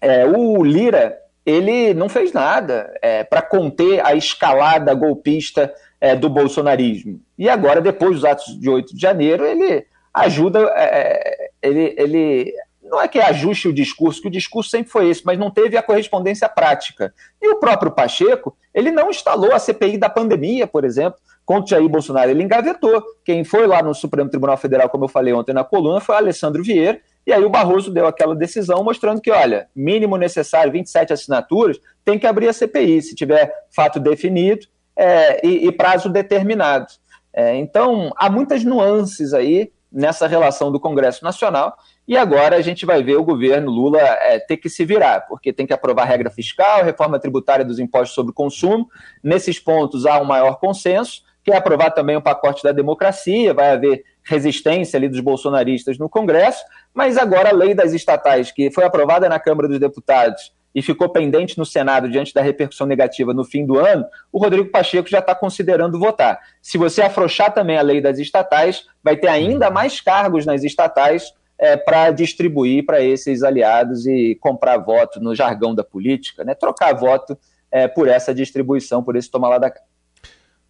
é, 0.01 0.25
o 0.25 0.63
Lira 0.63 1.17
ele 1.45 1.93
não 1.93 2.07
fez 2.07 2.31
nada 2.31 2.93
é, 3.01 3.23
para 3.23 3.41
conter 3.41 4.05
a 4.05 4.13
escalada 4.13 4.93
golpista 4.93 5.73
é, 5.99 6.15
do 6.15 6.29
bolsonarismo. 6.29 7.21
E 7.37 7.49
agora, 7.49 7.81
depois 7.81 8.15
dos 8.15 8.25
atos 8.25 8.59
de 8.59 8.69
8 8.69 8.95
de 8.95 9.01
janeiro, 9.01 9.45
ele 9.45 9.85
ajuda, 10.13 10.59
é, 10.75 11.49
ele, 11.61 11.95
ele 11.97 12.53
não 12.89 13.01
é 13.01 13.07
que 13.07 13.19
ajuste 13.19 13.67
o 13.67 13.73
discurso, 13.73 14.21
que 14.21 14.27
o 14.27 14.31
discurso 14.31 14.69
sempre 14.69 14.91
foi 14.91 15.09
esse, 15.09 15.25
mas 15.25 15.37
não 15.37 15.51
teve 15.51 15.77
a 15.77 15.83
correspondência 15.83 16.49
prática. 16.49 17.13
E 17.41 17.47
o 17.49 17.59
próprio 17.59 17.91
Pacheco, 17.91 18.55
ele 18.73 18.91
não 18.91 19.09
instalou 19.09 19.53
a 19.53 19.59
CPI 19.59 19.97
da 19.97 20.09
pandemia, 20.09 20.65
por 20.67 20.83
exemplo, 20.83 21.19
contra 21.45 21.77
Jair 21.77 21.89
Bolsonaro, 21.89 22.29
ele 22.29 22.43
engavetou. 22.43 23.03
Quem 23.25 23.43
foi 23.43 23.65
lá 23.65 23.81
no 23.81 23.93
Supremo 23.95 24.29
Tribunal 24.29 24.57
Federal, 24.57 24.89
como 24.89 25.05
eu 25.05 25.09
falei 25.09 25.33
ontem 25.33 25.53
na 25.53 25.63
coluna, 25.63 25.99
foi 25.99 26.15
Alessandro 26.15 26.63
Vieira, 26.63 26.99
e 27.25 27.33
aí 27.33 27.43
o 27.43 27.49
Barroso 27.49 27.91
deu 27.91 28.07
aquela 28.07 28.35
decisão 28.35 28.83
mostrando 28.83 29.21
que, 29.21 29.31
olha, 29.31 29.67
mínimo 29.75 30.17
necessário, 30.17 30.71
27 30.71 31.13
assinaturas, 31.13 31.79
tem 32.03 32.17
que 32.17 32.25
abrir 32.27 32.47
a 32.49 32.53
CPI, 32.53 33.01
se 33.01 33.15
tiver 33.15 33.51
fato 33.71 33.99
definido 33.99 34.67
é, 34.95 35.45
e, 35.45 35.67
e, 35.67 35.71
prazo 35.71 36.09
determinado. 36.09 36.87
É, 37.33 37.55
então, 37.55 38.11
há 38.17 38.29
muitas 38.29 38.63
nuances 38.63 39.33
aí 39.33 39.71
nessa 39.91 40.27
relação 40.27 40.71
do 40.71 40.79
Congresso 40.79 41.23
Nacional, 41.23 41.75
e 42.09 42.17
agora 42.17 42.55
a 42.55 42.61
gente 42.61 42.87
vai 42.87 43.03
ver 43.03 43.17
o 43.17 43.23
governo 43.23 43.69
Lula 43.69 43.99
é, 43.99 44.39
ter 44.39 44.57
que 44.57 44.67
se 44.67 44.83
virar, 44.83 45.27
porque 45.27 45.53
tem 45.53 45.67
que 45.67 45.73
aprovar 45.73 46.05
regra 46.05 46.31
fiscal, 46.31 46.83
reforma 46.83 47.19
tributária 47.19 47.63
dos 47.63 47.77
impostos 47.77 48.15
sobre 48.15 48.31
o 48.31 48.33
consumo. 48.33 48.89
Nesses 49.23 49.59
pontos 49.59 50.07
há 50.07 50.19
um 50.19 50.25
maior 50.25 50.55
consenso. 50.55 51.21
Quer 51.43 51.57
aprovar 51.57 51.91
também 51.91 52.15
o 52.15 52.21
pacote 52.21 52.63
da 52.63 52.71
democracia, 52.71 53.53
vai 53.53 53.69
haver 53.69 54.03
resistência 54.23 54.97
ali 54.97 55.07
dos 55.07 55.19
bolsonaristas 55.19 55.99
no 55.99 56.09
Congresso, 56.09 56.63
mas 56.95 57.15
agora 57.15 57.49
a 57.49 57.53
lei 57.53 57.75
das 57.75 57.93
estatais, 57.93 58.51
que 58.51 58.71
foi 58.71 58.85
aprovada 58.85 59.29
na 59.29 59.39
Câmara 59.39 59.67
dos 59.67 59.79
Deputados 59.79 60.51
e 60.73 60.81
ficou 60.81 61.09
pendente 61.09 61.59
no 61.59 61.65
Senado 61.65 62.09
diante 62.09 62.33
da 62.33 62.41
repercussão 62.41 62.87
negativa 62.87 63.35
no 63.35 63.43
fim 63.43 63.67
do 63.67 63.77
ano, 63.77 64.03
o 64.31 64.39
Rodrigo 64.39 64.69
Pacheco 64.69 65.07
já 65.07 65.19
está 65.19 65.35
considerando 65.35 65.99
votar. 65.99 66.39
Se 66.59 66.75
você 66.75 67.03
afrouxar 67.03 67.53
também 67.53 67.77
a 67.77 67.83
lei 67.83 68.01
das 68.01 68.17
estatais, 68.17 68.87
vai 69.03 69.15
ter 69.15 69.27
ainda 69.27 69.69
mais 69.69 70.01
cargos 70.01 70.43
nas 70.43 70.63
estatais 70.63 71.37
é, 71.59 71.75
para 71.75 72.09
distribuir 72.11 72.85
para 72.85 73.01
esses 73.03 73.43
aliados 73.43 74.07
e 74.07 74.35
comprar 74.39 74.77
voto 74.77 75.19
no 75.19 75.35
jargão 75.35 75.75
da 75.75 75.83
política, 75.83 76.43
né? 76.45 76.55
trocar 76.55 76.93
voto 76.93 77.37
é, 77.69 77.87
por 77.87 78.07
essa 78.07 78.33
distribuição, 78.33 79.03
por 79.03 79.17
esse 79.17 79.29
tomar 79.29 79.49
lá 79.49 79.57
da. 79.57 79.71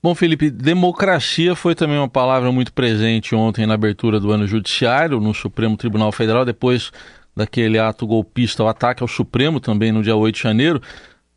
Bom, 0.02 0.16
Felipe, 0.16 0.50
democracia 0.50 1.56
foi 1.56 1.76
também 1.76 1.98
uma 1.98 2.10
palavra 2.10 2.52
muito 2.52 2.74
presente 2.74 3.36
ontem 3.36 3.68
na 3.68 3.76
abertura 3.76 4.20
do 4.20 4.32
ano 4.32 4.48
judiciário 4.48 5.20
no 5.20 5.34
Supremo 5.34 5.78
Tribunal 5.78 6.12
Federal, 6.12 6.44
depois 6.44 6.92
daquele 7.36 7.78
ato 7.78 8.08
golpista, 8.08 8.64
o 8.64 8.68
ataque 8.68 9.04
ao 9.04 9.08
Supremo 9.08 9.60
também 9.60 9.92
no 9.92 10.02
dia 10.02 10.16
8 10.16 10.36
de 10.36 10.42
janeiro. 10.42 10.82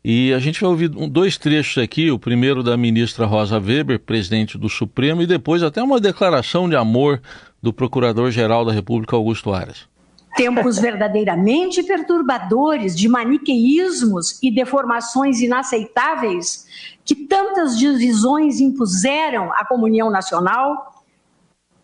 E 0.03 0.33
a 0.33 0.39
gente 0.39 0.59
vai 0.59 0.69
ouvir 0.69 0.89
dois 0.89 1.37
trechos 1.37 1.81
aqui, 1.81 2.11
o 2.11 2.19
primeiro 2.19 2.61
da 2.61 2.75
ministra 2.75 3.25
Rosa 3.25 3.57
Weber, 3.57 3.99
presidente 3.99 4.57
do 4.57 4.67
Supremo, 4.67 5.21
e 5.21 5.27
depois 5.27 5.63
até 5.63 5.81
uma 5.81 5.99
declaração 5.99 6.67
de 6.67 6.75
amor 6.75 7.21
do 7.63 7.71
Procurador-Geral 7.71 8.65
da 8.65 8.73
República, 8.73 9.15
Augusto 9.15 9.53
Aras. 9.53 9.87
Tempos 10.35 10.77
verdadeiramente 10.77 11.81
perturbadores 11.81 12.93
de 12.93 13.07
maniqueísmos 13.07 14.37
e 14.43 14.53
deformações 14.53 15.39
inaceitáveis 15.39 16.67
que 17.05 17.15
tantas 17.15 17.77
divisões 17.77 18.59
impuseram 18.59 19.53
à 19.53 19.63
comunhão 19.65 20.11
nacional 20.11 21.01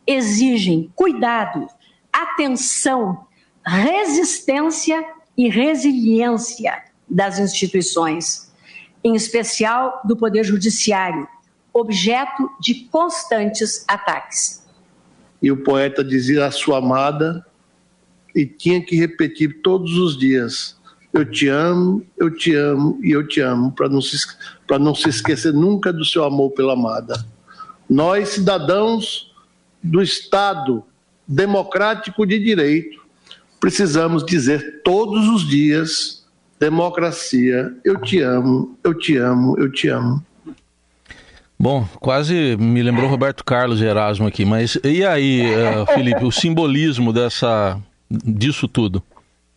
exigem 0.05 0.91
cuidado, 0.95 1.67
atenção, 2.11 3.25
resistência 3.63 5.05
e 5.37 5.47
resiliência 5.47 6.83
das 7.07 7.39
instituições, 7.39 8.51
em 9.03 9.15
especial 9.15 10.01
do 10.03 10.17
Poder 10.17 10.43
Judiciário, 10.43 11.27
objeto 11.71 12.49
de 12.59 12.85
constantes 12.85 13.85
ataques. 13.87 14.67
E 15.41 15.51
o 15.51 15.57
poeta 15.57 16.03
dizia 16.03 16.45
a 16.45 16.51
sua 16.51 16.77
amada 16.79 17.45
e 18.35 18.45
tinha 18.45 18.81
que 18.83 18.95
repetir 18.95 19.61
todos 19.61 19.97
os 19.97 20.17
dias: 20.17 20.77
Eu 21.13 21.25
te 21.25 21.47
amo, 21.47 22.05
eu 22.17 22.29
te 22.29 22.53
amo 22.53 22.99
e 23.03 23.11
eu 23.11 23.27
te 23.27 23.39
amo, 23.39 23.71
para 23.71 23.89
não, 23.89 24.01
se, 24.01 24.17
não 24.79 24.93
se 24.93 25.09
esquecer 25.09 25.53
nunca 25.53 25.93
do 25.93 26.05
seu 26.05 26.23
amor 26.23 26.51
pela 26.51 26.73
amada. 26.73 27.25
Nós, 27.89 28.29
cidadãos 28.29 29.33
do 29.81 30.01
Estado 30.01 30.83
democrático 31.27 32.25
de 32.25 32.39
direito, 32.39 32.99
precisamos 33.59 34.25
dizer 34.25 34.81
todos 34.83 35.27
os 35.27 35.47
dias 35.47 36.19
democracia, 36.59 37.73
eu 37.85 38.01
te 38.01 38.19
amo, 38.19 38.77
eu 38.83 38.93
te 38.93 39.15
amo, 39.15 39.57
eu 39.57 39.71
te 39.71 39.87
amo. 39.87 40.23
Bom, 41.61 41.83
quase 41.99 42.55
me 42.57 42.81
lembrou 42.81 43.09
Roberto 43.09 43.43
Carlos 43.43 43.81
Erasmo 43.81 44.25
aqui, 44.25 44.45
mas 44.45 44.79
e 44.81 45.05
aí, 45.05 45.43
uh, 45.43 45.85
Felipe, 45.87 46.23
o 46.23 46.31
simbolismo 46.31 47.11
dessa, 47.11 47.77
disso 48.09 48.65
tudo? 48.65 49.03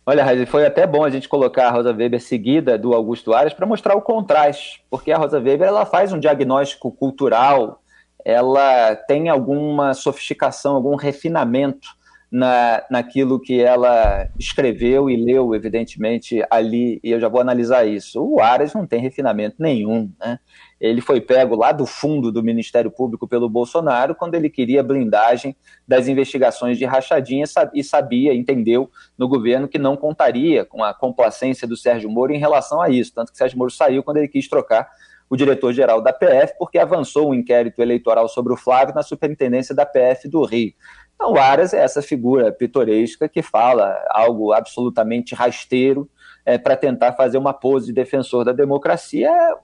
Olha, 0.05 0.21
Raiz, 0.21 0.49
foi 0.49 0.65
até 0.65 0.85
bom 0.85 1.05
a 1.05 1.09
gente 1.09 1.29
colocar 1.29 1.69
a 1.69 1.71
Rosa 1.71 1.93
Weber 1.93 2.19
seguida 2.19 2.77
do 2.77 2.93
Augusto 2.93 3.33
Aras 3.33 3.53
para 3.53 3.65
mostrar 3.65 3.95
o 3.95 4.01
contraste, 4.01 4.83
porque 4.89 5.13
a 5.13 5.17
Rosa 5.17 5.39
Weber 5.39 5.65
ela 5.65 5.85
faz 5.85 6.11
um 6.11 6.19
diagnóstico 6.19 6.91
cultural, 6.91 7.81
ela 8.25 8.97
tem 8.97 9.29
alguma 9.29 9.93
sofisticação, 9.93 10.75
algum 10.75 10.97
refinamento 10.97 11.87
na, 12.33 12.83
naquilo 12.89 13.39
que 13.39 13.61
ela 13.61 14.27
escreveu 14.39 15.07
e 15.07 15.15
leu, 15.15 15.53
evidentemente, 15.53 16.43
ali, 16.49 16.99
e 17.03 17.11
eu 17.11 17.19
já 17.19 17.29
vou 17.29 17.39
analisar 17.39 17.85
isso. 17.85 18.19
O 18.23 18.39
Aras 18.39 18.73
não 18.73 18.87
tem 18.87 18.99
refinamento 18.99 19.57
nenhum, 19.59 20.11
né? 20.19 20.39
Ele 20.81 20.99
foi 20.99 21.21
pego 21.21 21.55
lá 21.55 21.71
do 21.71 21.85
fundo 21.85 22.31
do 22.31 22.41
Ministério 22.41 22.89
Público 22.89 23.27
pelo 23.27 23.47
Bolsonaro 23.47 24.15
quando 24.15 24.33
ele 24.33 24.49
queria 24.49 24.81
blindagem 24.81 25.55
das 25.87 26.07
investigações 26.07 26.79
de 26.79 26.85
rachadinha 26.85 27.45
e 27.71 27.83
sabia, 27.83 28.33
entendeu 28.33 28.89
no 29.15 29.27
governo 29.27 29.67
que 29.67 29.77
não 29.77 29.95
contaria 29.95 30.65
com 30.65 30.83
a 30.83 30.91
complacência 30.91 31.67
do 31.67 31.77
Sérgio 31.77 32.09
Moro 32.09 32.33
em 32.33 32.39
relação 32.39 32.81
a 32.81 32.89
isso. 32.89 33.13
Tanto 33.13 33.31
que 33.31 33.37
Sérgio 33.37 33.59
Moro 33.59 33.69
saiu 33.69 34.01
quando 34.01 34.17
ele 34.17 34.27
quis 34.27 34.49
trocar 34.49 34.89
o 35.29 35.35
diretor-geral 35.35 35.99
da 36.01 36.13
PF, 36.13 36.53
porque 36.59 36.77
avançou 36.77 37.29
um 37.29 37.33
inquérito 37.33 37.81
eleitoral 37.81 38.27
sobre 38.27 38.53
o 38.53 38.57
Flávio 38.57 38.93
na 38.93 39.01
superintendência 39.01 39.73
da 39.73 39.83
PF 39.83 40.27
do 40.29 40.43
Rio. 40.43 40.73
Então, 41.15 41.33
o 41.33 41.37
Aras 41.37 41.73
é 41.73 41.79
essa 41.79 42.01
figura 42.01 42.51
pitoresca 42.51 43.29
que 43.29 43.41
fala 43.41 43.97
algo 44.09 44.51
absolutamente 44.51 45.35
rasteiro 45.35 46.09
é, 46.45 46.57
para 46.57 46.75
tentar 46.75 47.13
fazer 47.13 47.37
uma 47.37 47.53
pose 47.53 47.87
de 47.87 47.93
defensor 47.93 48.43
da 48.43 48.51
democracia, 48.51 49.29
é 49.29 49.55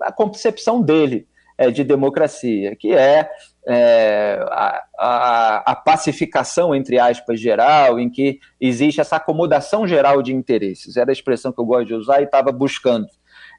a 0.00 0.12
concepção 0.12 0.80
dele 0.80 1.26
é, 1.58 1.70
de 1.70 1.84
democracia, 1.84 2.74
que 2.76 2.94
é, 2.94 3.28
é 3.66 4.38
a, 4.48 4.84
a, 4.98 5.72
a, 5.72 5.76
pacificação, 5.76 6.74
entre 6.74 6.98
aspas, 6.98 7.40
geral, 7.40 7.98
em 7.98 8.08
que 8.08 8.38
existe 8.60 9.00
essa 9.00 9.16
acomodação 9.16 9.86
geral 9.86 10.22
de 10.22 10.32
interesses. 10.32 10.96
Era 10.96 11.10
a 11.10 11.12
expressão 11.12 11.52
que 11.52 11.60
eu 11.60 11.64
gosto 11.64 11.86
de 11.86 11.94
usar 11.94 12.20
e 12.20 12.24
estava 12.24 12.50
buscando. 12.52 13.06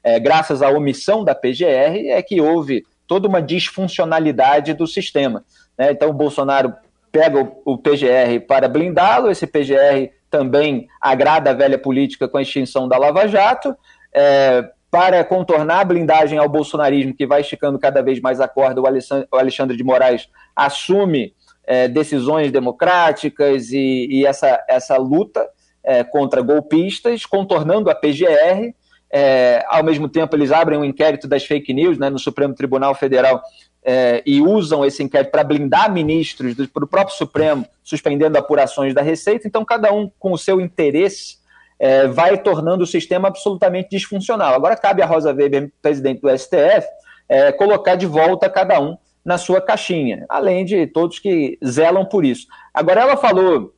É, 0.02 0.18
graças 0.18 0.60
à 0.60 0.68
omissão 0.68 1.24
da 1.24 1.34
PGR, 1.34 2.08
é 2.08 2.22
que 2.22 2.40
houve 2.40 2.84
toda 3.06 3.28
uma 3.28 3.40
disfuncionalidade 3.40 4.74
do 4.74 4.86
sistema. 4.86 5.44
Né? 5.78 5.92
Então, 5.92 6.10
o 6.10 6.14
Bolsonaro 6.14 6.74
pega 7.14 7.40
o, 7.40 7.74
o 7.74 7.78
PGR 7.78 8.44
para 8.48 8.66
blindá-lo, 8.66 9.30
esse 9.30 9.46
PGR 9.46 10.10
também 10.28 10.88
agrada 11.00 11.50
a 11.50 11.54
velha 11.54 11.78
política 11.78 12.26
com 12.26 12.36
a 12.36 12.42
extinção 12.42 12.88
da 12.88 12.98
Lava 12.98 13.28
Jato, 13.28 13.72
é, 14.12 14.68
para 14.90 15.22
contornar 15.22 15.80
a 15.80 15.84
blindagem 15.84 16.38
ao 16.38 16.48
bolsonarismo, 16.48 17.14
que 17.14 17.24
vai 17.24 17.42
esticando 17.42 17.78
cada 17.78 18.02
vez 18.02 18.20
mais 18.20 18.40
a 18.40 18.48
corda, 18.48 18.80
o 18.80 19.36
Alexandre 19.36 19.76
de 19.76 19.84
Moraes 19.84 20.28
assume 20.56 21.32
é, 21.64 21.86
decisões 21.86 22.50
democráticas 22.50 23.70
e, 23.70 24.08
e, 24.10 24.26
essa, 24.26 24.60
essa 24.68 24.96
luta 24.96 25.48
é, 25.84 26.02
contra 26.02 26.42
golpistas, 26.42 27.24
contornando 27.24 27.88
a 27.88 27.94
PGR. 27.94 28.74
É, 29.08 29.64
ao 29.68 29.84
mesmo 29.84 30.08
tempo, 30.08 30.34
eles 30.34 30.50
abrem 30.50 30.78
um 30.80 30.84
inquérito 30.84 31.28
das 31.28 31.44
fake 31.44 31.72
news 31.72 31.96
né, 31.96 32.10
no 32.10 32.18
Supremo 32.18 32.54
Tribunal 32.54 32.92
Federal 32.96 33.40
é, 33.84 34.22
e 34.24 34.40
usam 34.40 34.84
esse 34.84 35.02
inquérito 35.02 35.30
para 35.30 35.44
blindar 35.44 35.92
ministros 35.92 36.54
do, 36.54 36.66
do 36.66 36.86
próprio 36.86 37.16
Supremo, 37.16 37.66
suspendendo 37.82 38.38
apurações 38.38 38.94
da 38.94 39.02
Receita. 39.02 39.46
Então, 39.46 39.64
cada 39.64 39.92
um 39.92 40.10
com 40.18 40.32
o 40.32 40.38
seu 40.38 40.60
interesse 40.60 41.36
é, 41.78 42.06
vai 42.06 42.38
tornando 42.38 42.84
o 42.84 42.86
sistema 42.86 43.28
absolutamente 43.28 43.90
disfuncional. 43.90 44.54
Agora 44.54 44.76
cabe 44.76 45.02
a 45.02 45.06
Rosa 45.06 45.32
Weber, 45.32 45.70
presidente 45.82 46.22
do 46.22 46.38
STF, 46.38 46.86
é, 47.28 47.52
colocar 47.52 47.96
de 47.96 48.06
volta 48.06 48.48
cada 48.48 48.80
um 48.80 48.96
na 49.24 49.38
sua 49.38 49.60
caixinha, 49.60 50.24
além 50.28 50.64
de 50.64 50.86
todos 50.86 51.18
que 51.18 51.58
zelam 51.64 52.04
por 52.04 52.24
isso. 52.24 52.46
Agora, 52.72 53.00
ela 53.02 53.16
falou 53.16 53.74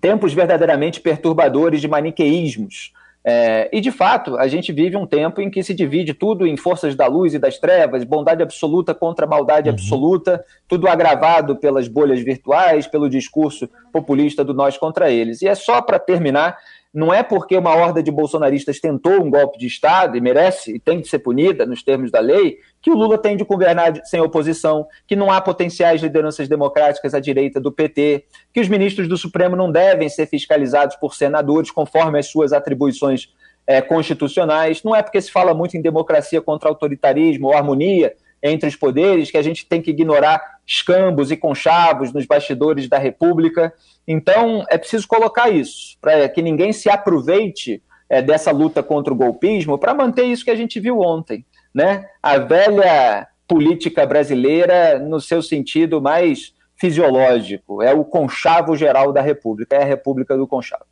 tempos 0.00 0.32
verdadeiramente 0.32 1.00
perturbadores 1.00 1.80
de 1.80 1.88
maniqueísmos. 1.88 2.92
É, 3.24 3.70
e, 3.72 3.80
de 3.80 3.92
fato, 3.92 4.36
a 4.36 4.48
gente 4.48 4.72
vive 4.72 4.96
um 4.96 5.06
tempo 5.06 5.40
em 5.40 5.48
que 5.48 5.62
se 5.62 5.72
divide 5.72 6.12
tudo 6.12 6.46
em 6.46 6.56
forças 6.56 6.96
da 6.96 7.06
luz 7.06 7.34
e 7.34 7.38
das 7.38 7.56
trevas, 7.56 8.02
bondade 8.02 8.42
absoluta 8.42 8.94
contra 8.94 9.26
maldade 9.26 9.68
uhum. 9.68 9.74
absoluta, 9.74 10.44
tudo 10.66 10.88
agravado 10.88 11.56
pelas 11.56 11.86
bolhas 11.86 12.20
virtuais, 12.20 12.86
pelo 12.86 13.08
discurso 13.08 13.68
populista 13.92 14.44
do 14.44 14.52
nós 14.52 14.76
contra 14.76 15.10
eles. 15.10 15.40
E 15.40 15.46
é 15.46 15.54
só 15.54 15.80
para 15.80 16.00
terminar 16.00 16.56
não 16.92 17.12
é 17.12 17.22
porque 17.22 17.56
uma 17.56 17.74
horda 17.74 18.02
de 18.02 18.10
bolsonaristas 18.10 18.78
tentou 18.78 19.22
um 19.22 19.30
golpe 19.30 19.58
de 19.58 19.66
Estado 19.66 20.16
e 20.16 20.20
merece 20.20 20.74
e 20.74 20.78
tem 20.78 21.00
de 21.00 21.08
ser 21.08 21.20
punida 21.20 21.64
nos 21.64 21.82
termos 21.82 22.10
da 22.10 22.20
lei, 22.20 22.58
que 22.82 22.90
o 22.90 22.94
Lula 22.94 23.16
tem 23.16 23.34
de 23.36 23.44
governar 23.44 24.04
sem 24.04 24.20
oposição, 24.20 24.86
que 25.06 25.16
não 25.16 25.30
há 25.30 25.40
potenciais 25.40 26.02
lideranças 26.02 26.48
democráticas 26.48 27.14
à 27.14 27.20
direita 27.20 27.58
do 27.58 27.72
PT, 27.72 28.26
que 28.52 28.60
os 28.60 28.68
ministros 28.68 29.08
do 29.08 29.16
Supremo 29.16 29.56
não 29.56 29.72
devem 29.72 30.08
ser 30.10 30.26
fiscalizados 30.26 30.96
por 30.96 31.14
senadores 31.14 31.70
conforme 31.70 32.18
as 32.18 32.26
suas 32.26 32.52
atribuições 32.52 33.32
é, 33.66 33.80
constitucionais. 33.80 34.82
Não 34.82 34.94
é 34.94 35.02
porque 35.02 35.20
se 35.20 35.30
fala 35.30 35.54
muito 35.54 35.76
em 35.76 35.80
democracia 35.80 36.42
contra 36.42 36.68
autoritarismo 36.68 37.48
ou 37.48 37.54
harmonia 37.54 38.14
entre 38.42 38.68
os 38.68 38.76
poderes 38.76 39.30
que 39.30 39.38
a 39.38 39.42
gente 39.42 39.66
tem 39.66 39.80
que 39.80 39.90
ignorar 39.90 40.51
escambos 40.66 41.30
e 41.30 41.36
conchavos 41.36 42.12
nos 42.12 42.26
bastidores 42.26 42.88
da 42.88 42.98
República. 42.98 43.72
Então, 44.06 44.64
é 44.70 44.78
preciso 44.78 45.06
colocar 45.06 45.50
isso, 45.50 45.96
para 46.00 46.28
que 46.28 46.42
ninguém 46.42 46.72
se 46.72 46.88
aproveite 46.88 47.82
é, 48.08 48.20
dessa 48.20 48.50
luta 48.50 48.82
contra 48.82 49.12
o 49.12 49.16
golpismo 49.16 49.78
para 49.78 49.94
manter 49.94 50.24
isso 50.24 50.44
que 50.44 50.50
a 50.50 50.56
gente 50.56 50.78
viu 50.78 51.00
ontem. 51.00 51.44
Né? 51.74 52.06
A 52.22 52.38
velha 52.38 53.26
política 53.48 54.06
brasileira, 54.06 54.98
no 54.98 55.20
seu 55.20 55.42
sentido 55.42 56.00
mais 56.00 56.54
fisiológico, 56.76 57.82
é 57.82 57.92
o 57.92 58.04
conchavo 58.04 58.76
geral 58.76 59.12
da 59.12 59.20
República, 59.20 59.76
é 59.76 59.82
a 59.82 59.86
República 59.86 60.36
do 60.36 60.46
Conchavo. 60.46 60.91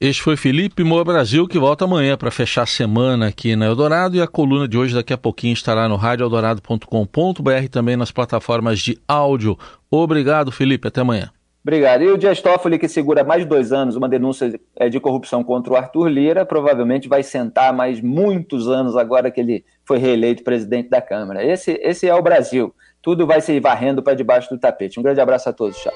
Este 0.00 0.22
foi 0.22 0.36
Felipe 0.36 0.82
Moura 0.82 1.04
Brasil, 1.04 1.46
que 1.46 1.58
volta 1.58 1.84
amanhã 1.84 2.16
para 2.16 2.30
fechar 2.30 2.62
a 2.62 2.66
semana 2.66 3.28
aqui 3.28 3.54
na 3.54 3.66
Eldorado. 3.66 4.16
E 4.16 4.20
a 4.20 4.26
coluna 4.26 4.66
de 4.66 4.76
hoje, 4.76 4.94
daqui 4.94 5.12
a 5.12 5.18
pouquinho, 5.18 5.52
estará 5.52 5.88
no 5.88 5.96
radioeldorado.com.br 5.96 7.68
também 7.70 7.96
nas 7.96 8.10
plataformas 8.10 8.80
de 8.80 8.98
áudio. 9.06 9.56
Obrigado, 9.90 10.50
Felipe. 10.50 10.88
Até 10.88 11.00
amanhã. 11.00 11.30
Obrigado. 11.62 12.02
E 12.02 12.08
o 12.08 12.18
Dias 12.18 12.42
Toffoli, 12.42 12.78
que 12.78 12.88
segura 12.88 13.24
mais 13.24 13.42
de 13.42 13.48
dois 13.48 13.72
anos 13.72 13.96
uma 13.96 14.06
denúncia 14.06 14.60
é, 14.76 14.90
de 14.90 15.00
corrupção 15.00 15.42
contra 15.42 15.72
o 15.72 15.76
Arthur 15.76 16.08
Lira, 16.08 16.44
provavelmente 16.44 17.08
vai 17.08 17.22
sentar 17.22 17.72
mais 17.72 18.02
muitos 18.02 18.68
anos 18.68 18.96
agora 18.96 19.30
que 19.30 19.40
ele 19.40 19.64
foi 19.86 19.96
reeleito 19.96 20.44
presidente 20.44 20.90
da 20.90 21.00
Câmara. 21.00 21.42
Esse, 21.42 21.80
esse 21.82 22.06
é 22.06 22.14
o 22.14 22.20
Brasil. 22.20 22.74
Tudo 23.00 23.26
vai 23.26 23.40
se 23.40 23.58
varrendo 23.60 24.02
para 24.02 24.12
debaixo 24.12 24.50
do 24.50 24.60
tapete. 24.60 25.00
Um 25.00 25.02
grande 25.02 25.20
abraço 25.20 25.48
a 25.48 25.52
todos. 25.54 25.78
Tchau. 25.78 25.94